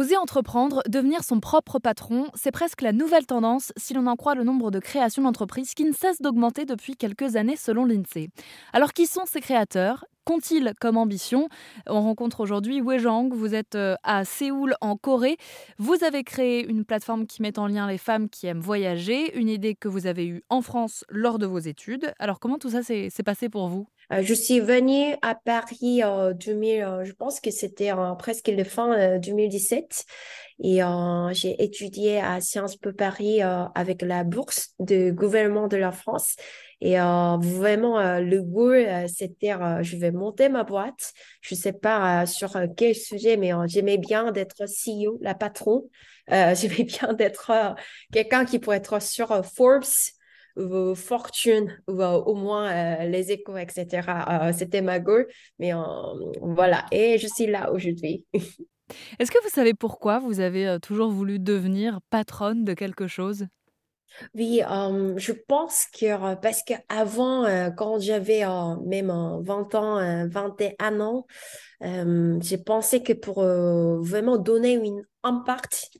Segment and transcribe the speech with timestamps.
[0.00, 4.34] Oser entreprendre, devenir son propre patron, c'est presque la nouvelle tendance si l'on en croit
[4.34, 8.30] le nombre de créations d'entreprises qui ne cesse d'augmenter depuis quelques années selon l'INSEE.
[8.72, 10.06] Alors qui sont ces créateurs?
[10.24, 11.50] Qu'ont-ils comme ambition?
[11.86, 15.36] On rencontre aujourd'hui Wei Zhang, vous êtes euh, à Séoul en Corée.
[15.76, 19.50] Vous avez créé une plateforme qui met en lien les femmes qui aiment voyager, une
[19.50, 22.14] idée que vous avez eue en France lors de vos études.
[22.18, 23.86] Alors comment tout ça s'est passé pour vous?
[24.10, 29.18] Je suis venue à Paris en 2000, euh, je pense que c'était presque le fin
[29.18, 30.04] 2017
[30.62, 30.80] et
[31.32, 36.36] j'ai étudié à Sciences Po Paris avec la bourse du gouvernement de la France.
[36.82, 38.74] Et vraiment, le goût,
[39.08, 41.14] c'était, je vais monter ma boîte.
[41.40, 45.88] Je sais pas sur quel sujet, mais j'aimais bien d'être CEO, la patron.
[46.28, 47.52] j'aimais bien d'être
[48.12, 49.84] quelqu'un qui pourrait être sur Forbes
[50.56, 54.52] ou Fortune ou au moins les échos, etc.
[54.52, 55.26] c'était ma goal.
[55.58, 55.72] Mais
[56.40, 58.24] voilà, et je suis là aujourd'hui.
[59.18, 63.46] Est-ce que vous savez pourquoi vous avez toujours voulu devenir patronne de quelque chose?
[64.34, 67.44] Oui, je pense que parce qu'avant,
[67.76, 68.42] quand j'avais
[68.84, 71.26] même 20 ans, 21 ans,
[71.80, 75.90] j'ai pensé que pour vraiment donner une impact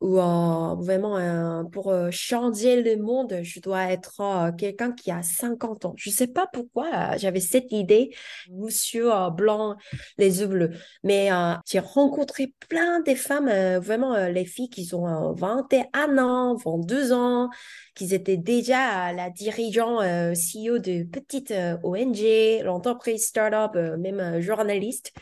[0.00, 5.94] ou vraiment pour changer le monde, je dois être quelqu'un qui a 50 ans.
[5.96, 8.10] Je ne sais pas pourquoi j'avais cette idée,
[8.50, 9.76] monsieur blanc,
[10.16, 10.70] les yeux bleus.
[11.04, 11.28] Mais
[11.66, 17.50] j'ai rencontré plein de femmes, vraiment les filles qui ont 21 ans, 22 ans,
[17.94, 19.98] qui étaient déjà la dirigeant
[20.32, 25.12] CEO de petites ONG, l'entreprise startup, même journaliste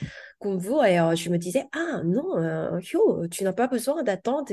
[0.42, 0.82] vous.
[0.82, 2.78] Et je me disais, ah non,
[3.30, 4.46] tu n'as pas besoin d'attendre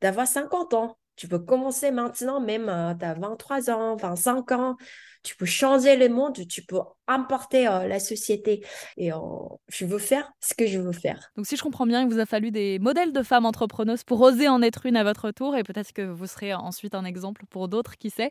[0.00, 0.98] d'avoir 50 ans.
[1.16, 2.66] Tu peux commencer maintenant, même
[2.98, 4.76] tu as 23 ans, 25 ans.
[5.22, 6.78] Tu peux changer le monde, tu peux
[7.08, 8.64] importer la société.
[8.96, 9.10] Et
[9.68, 11.32] je veux faire ce que je veux faire.
[11.36, 14.20] Donc, si je comprends bien, il vous a fallu des modèles de femmes entrepreneuses pour
[14.20, 15.56] oser en être une à votre tour.
[15.56, 18.30] Et peut-être que vous serez ensuite un exemple pour d'autres, qui sait.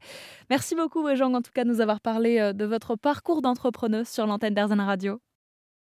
[0.50, 4.26] Merci beaucoup, Jean, en tout cas, de nous avoir parlé de votre parcours d'entrepreneuse sur
[4.28, 5.20] l'antenne d'Airzen Radio.